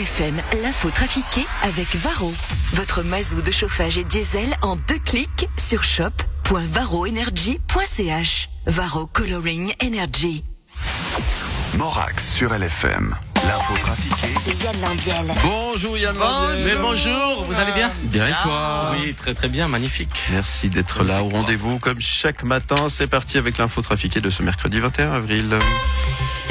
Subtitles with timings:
[0.00, 2.32] FM, l'info trafiquée avec Varro.
[2.74, 8.48] Votre mazou de chauffage et diesel en deux clics sur shop.varroenergy.ch.
[8.66, 10.44] Varro Coloring Energy.
[11.76, 13.16] Morax sur LFM.
[13.34, 14.32] L'info trafiquée.
[14.46, 15.34] De Yann Lambiel.
[15.42, 16.64] Bonjour Yann Lambiel.
[16.64, 20.22] Mais bonjour, vous allez bien Bien et toi Oui, très très bien, magnifique.
[20.30, 22.88] Merci d'être là au rendez-vous comme chaque matin.
[22.88, 25.58] C'est parti avec l'info trafiquée de ce mercredi 21 avril.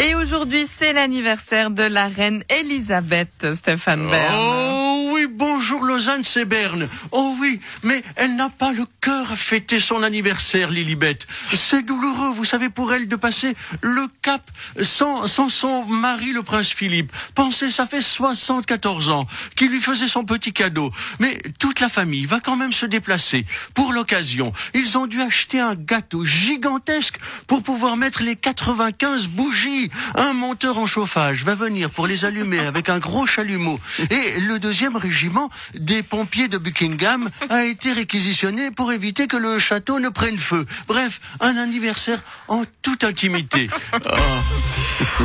[0.00, 4.34] Et aujourd'hui, c'est l'anniversaire de la reine Elisabeth, Stéphane Bern.
[4.36, 6.88] Oh oui, bonjour Lausanne, c'est Berne.
[7.12, 11.18] Oh oui, mais elle n'a pas le cœur à fêter son anniversaire, Lilibet.
[11.54, 14.42] C'est douloureux, vous savez, pour elle de passer le cap
[14.80, 17.12] sans, sans son mari, le prince Philippe.
[17.34, 19.26] Pensez, ça fait 74 ans
[19.56, 20.90] qu'il lui faisait son petit cadeau.
[21.18, 23.44] Mais toute la famille va quand même se déplacer.
[23.74, 29.90] Pour l'occasion, ils ont dû acheter un gâteau gigantesque pour pouvoir mettre les 95 bougies.
[30.14, 33.80] Un monteur en chauffage va venir pour les allumer avec un gros chalumeau.
[34.10, 39.58] Et le deuxième régiment des pompiers de Buckingham a été réquisitionné pour éviter que le
[39.58, 40.66] château ne prenne feu.
[40.86, 43.70] Bref, un anniversaire en toute intimité.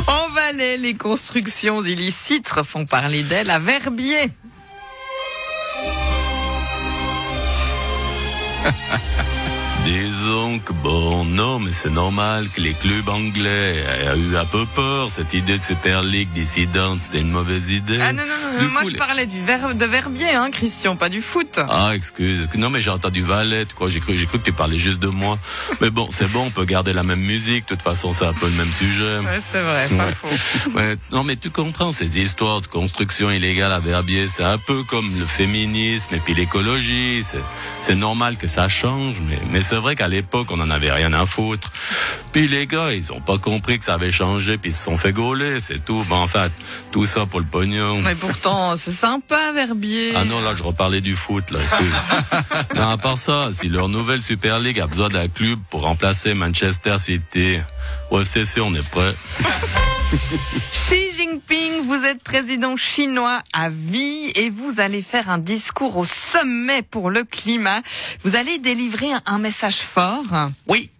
[0.06, 4.30] En Valais, les constructions illicites font parler d'elle à Verbier.
[9.84, 14.64] Disons que bon, non, mais c'est normal que les clubs anglais aient eu un peu
[14.74, 15.10] peur.
[15.10, 17.98] Cette idée de Super League dissidente, c'était une mauvaise idée.
[18.00, 20.96] Ah non, non, non, moi coup, je les- parlais du ver- de Verbier, hein, Christian,
[20.96, 21.60] pas du foot.
[21.68, 22.48] Ah, excuse.
[22.54, 23.88] Non, mais j'ai entendu Valette, quoi.
[23.88, 25.38] J'ai cru, j'ai cru que tu parlais juste de moi.
[25.82, 27.64] Mais bon, c'est bon, on peut garder la même musique.
[27.64, 29.18] De toute façon, c'est un peu le même sujet.
[29.18, 30.12] Ouais, c'est vrai, pas Ouais.
[30.14, 30.70] faux.
[30.74, 34.82] Ouais, non, mais tu comprends, ces histoires de construction illégale à Verbier, c'est un peu
[34.82, 37.22] comme le féminisme et puis l'écologie.
[37.22, 37.42] C'est,
[37.82, 41.12] c'est normal que ça change, mais, mais c'est vrai qu'à l'époque, on en avait rien
[41.12, 41.72] à foutre.
[42.30, 44.96] Puis les gars, ils ont pas compris que ça avait changé, puis ils se sont
[44.96, 46.04] fait gauler, c'est tout.
[46.08, 46.52] Ben, en fait,
[46.92, 48.00] tout ça pour le pognon.
[48.00, 50.12] Mais pourtant, c'est sympa, Verbier.
[50.14, 51.92] Ah non, là, je reparlais du foot, là, excuse.
[52.76, 56.34] non, à part ça, si leur nouvelle Super League a besoin d'un club pour remplacer
[56.34, 57.58] Manchester City,
[58.12, 59.16] ouais, c'est sûr, on est prêt.
[60.72, 66.04] Xi Jinping, vous êtes président chinois à vie et vous allez faire un discours au
[66.04, 67.82] sommet pour le climat.
[68.22, 70.24] Vous allez délivrer un, message fort,
[70.66, 70.90] Oui,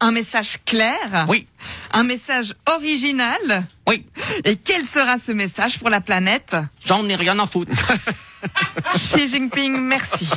[0.00, 1.46] un message clair, oui,
[1.92, 3.66] un message original.
[3.88, 4.04] oui.
[4.44, 6.56] Et quel sera ce message pour la planète?
[6.86, 7.70] J'en ai rien à foutre.
[8.96, 10.28] Xi Jinping, merci.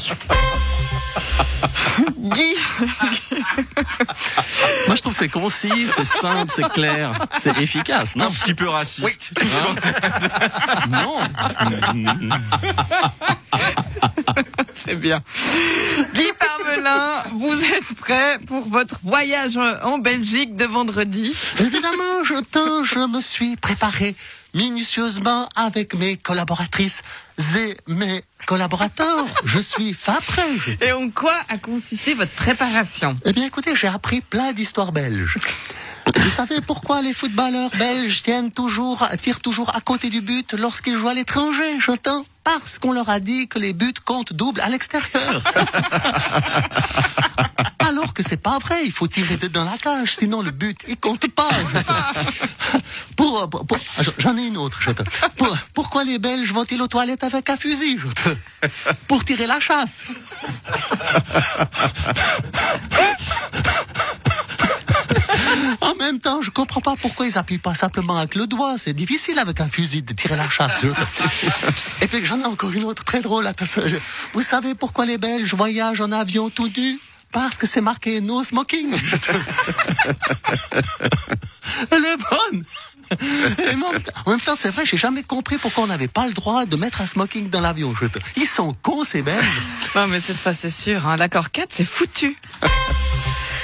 [2.17, 2.55] Guy,
[4.97, 8.25] je trouve que c'est concis, c'est simple, c'est clair, c'est efficace, non?
[8.25, 9.31] Un petit peu raciste.
[10.90, 11.19] Non.
[14.74, 15.22] c'est bien.
[16.13, 17.16] Guy Parmelin,
[17.77, 23.55] êtes prêt pour votre voyage en Belgique de vendredi Évidemment, je, te- je me suis
[23.57, 24.15] préparé
[24.53, 27.01] minutieusement avec mes collaboratrices
[27.57, 29.25] et mes collaborateurs.
[29.45, 30.49] Je suis fin prêt.
[30.81, 33.17] Et en quoi a consisté votre préparation?
[33.25, 35.37] Eh bien, écoutez, j'ai appris plein d'histoires belges.
[36.16, 40.97] Vous savez pourquoi les footballeurs belges tiennent toujours, tirent toujours à côté du but lorsqu'ils
[40.97, 44.69] jouent à l'étranger, j'entends Parce qu'on leur a dit que les buts comptent double à
[44.69, 45.43] l'extérieur.
[48.17, 51.28] Que c'est pas vrai, il faut tirer dans la cage, sinon le but, il compte
[51.28, 51.50] pas.
[53.16, 53.78] Pour, pour- pour-
[54.17, 54.79] j'en ai une autre.
[54.81, 54.89] je
[55.75, 58.31] pourquoi les Belges vont-ils aux toilettes avec un fusil je
[59.07, 60.01] Pour tirer la chasse.
[65.81, 68.75] En même temps, je comprends pas pourquoi ils appuient pas simplement avec le doigt.
[68.78, 70.84] C'est difficile avec un fusil de tirer la chasse.
[72.01, 73.49] Et puis j'en ai encore une autre très drôle.
[74.34, 76.99] Vous savez pourquoi les Belges voyagent en avion tout nus
[77.31, 78.91] Parce que c'est marqué no smoking.
[81.91, 82.63] Elle est bonne.
[83.59, 86.07] Et en même temps- en même temps, c'est vrai, j'ai jamais compris pourquoi on n'avait
[86.07, 87.93] pas le droit de mettre un smoking dans l'avion.
[88.35, 89.45] Ils sont cons, ces Belges.
[89.95, 91.05] Non, mais cette fois, c'est sûr.
[91.07, 91.16] Hein.
[91.17, 92.35] L'accord 4, c'est foutu.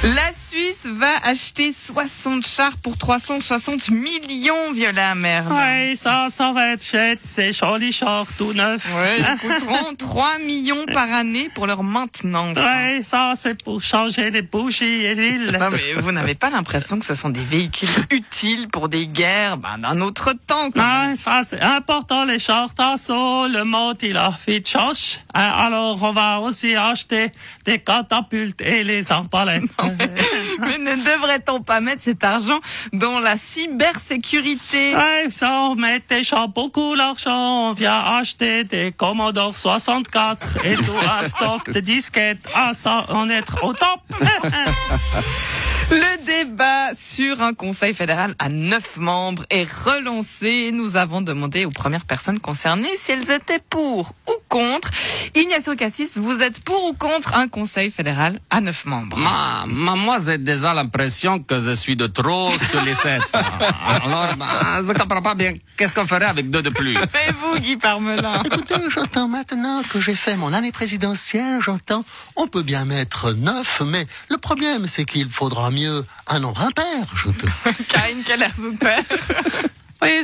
[0.03, 5.52] La Suisse va acheter 60 chars pour 360 millions, Viola Merde.
[5.52, 7.18] Ouais, ça, ça va être chouette.
[7.25, 8.85] C'est joli char tout neuf.
[8.96, 12.55] Ouais, ils coûteront 3 millions par année pour leur maintenance.
[12.55, 15.58] Ouais, ça, c'est pour changer les bougies et l'huile.
[15.59, 19.58] Non, mais vous n'avez pas l'impression que ce sont des véhicules utiles pour des guerres
[19.58, 21.09] ben, d'un autre temps quand même.
[21.11, 23.47] Ouais, ça, c'est important, les chars d'assaut.
[23.47, 25.20] Le mode, il a fait change.
[25.34, 27.32] Alors, on va aussi acheter
[27.66, 29.64] des catapultes et les arbalètes.
[30.59, 32.59] Mais ne devrait-on pas mettre cet argent
[32.91, 34.95] dans la cybersécurité?
[34.95, 37.69] Ouais, ça, on met déjà beaucoup d'argent.
[37.69, 42.47] On vient acheter des Commodore 64 et tout un stock de disquettes.
[42.53, 43.99] Ah, ça, on est au top.
[45.91, 50.72] Le débat sur un conseil fédéral à neuf membres est relancé.
[50.72, 54.91] Nous avons demandé aux premières personnes concernées si elles étaient pour ou contre.
[55.34, 59.17] Ignacio Cassis, vous êtes pour ou contre un conseil fédéral à neuf membres?
[59.17, 63.22] Ma, ma- moi, j'ai déjà l'impression que je suis de trop sur les sept.
[63.34, 65.53] Alors, bah, je comprends pas bien.
[65.76, 66.96] Qu'est-ce qu'on ferait avec deux de plus?
[66.96, 72.05] Et vous, Guy Parmelin Écoutez, j'entends maintenant que j'ai fait mon année présidentielle, j'entends,
[72.35, 77.08] on peut bien mettre neuf, mais le problème, c'est qu'il faudra mieux un nombre impair,
[77.16, 77.50] je peux.
[77.90, 79.02] Karine Keller-Souter
[80.03, 80.23] Oui,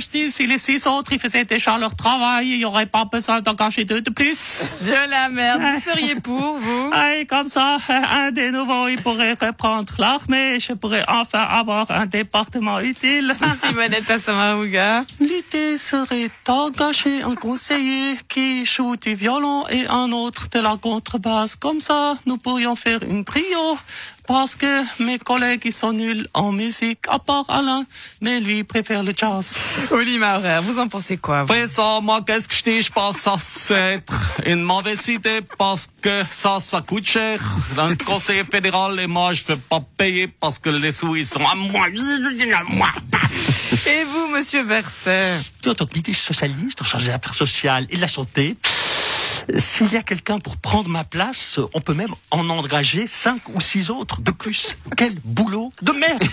[0.00, 3.04] je dis, si les six autres, ils faisaient déjà leur travail, il n'y aurait pas
[3.04, 4.76] besoin d'engager deux de plus.
[4.82, 6.90] De la merde, vous seriez pour, vous?
[6.90, 10.60] Ouais, comme ça, un des nouveaux, il pourrait reprendre l'armée.
[10.60, 13.34] Je pourrais enfin avoir un département utile.
[13.62, 20.60] Simonetta Samaruga L'idée serait d'engager un conseiller qui joue du violon et un autre de
[20.60, 21.56] la contrebasse.
[21.56, 23.78] Comme ça, nous pourrions faire une trio.
[24.30, 27.84] Parce que mes collègues, ils sont nuls en musique, à part Alain,
[28.20, 29.88] mais lui il préfère le jazz.
[29.90, 31.52] Oli Maurer, vous en pensez quoi vous?
[31.52, 32.80] Oui, ça, moi, qu'est-ce que je dis?
[32.80, 34.04] Je pense que ça, c'est
[34.46, 37.42] une mauvaise idée parce que ça, ça coûte cher.
[37.76, 41.26] Un conseiller fédéral et moi, je ne vais pas payer parce que les sous, ils
[41.26, 41.86] sont à moi.
[41.86, 42.92] À moi.
[43.88, 45.40] Et vous, monsieur Berset?
[45.66, 48.56] En tant que ministre socialiste, chargé des affaires sociales et de la santé,
[49.58, 53.60] s'il y a quelqu'un pour prendre ma place, on peut même en engager cinq ou
[53.60, 54.76] six autres de plus.
[54.96, 56.22] Quel boulot de merde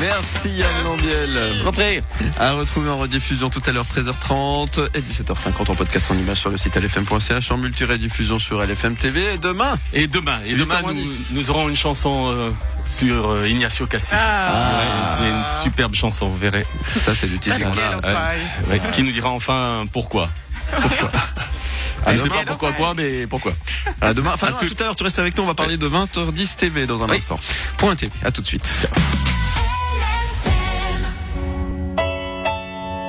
[0.00, 1.62] Merci Yann Lambiel.
[1.64, 2.00] Repris.
[2.38, 6.50] À retrouver en rediffusion tout à l'heure 13h30 et 17h50 en podcast en image sur
[6.50, 9.78] le site lfm.ch, en multi-rediffusion sur LFM TV et demain.
[9.92, 10.82] Et demain, et demain
[11.32, 12.50] nous, aurons une chanson euh,
[12.84, 14.14] sur euh, Ignacio Cassis.
[14.14, 14.78] Ah.
[14.78, 14.84] Ouais,
[15.16, 16.66] c'est une superbe chanson, vous verrez.
[17.00, 17.66] Ça c'est du teasing.
[17.66, 20.28] Ouais, qui nous dira enfin pourquoi.
[22.06, 22.36] À Je sais demain.
[22.38, 23.52] pas pourquoi quoi, mais pourquoi?
[24.00, 24.30] À demain.
[24.34, 25.42] Enfin, À non, tout- tout à l'heure, tu restes avec nous.
[25.42, 27.38] On va parler de 20h10 TV dans un instant.
[27.76, 28.12] Point TV.
[28.24, 28.88] À tout de suite.